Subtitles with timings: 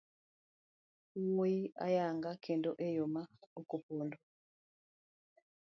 [1.33, 1.45] Wuo
[1.85, 3.23] ayanga kendo eyo ma
[3.59, 4.17] okopondo.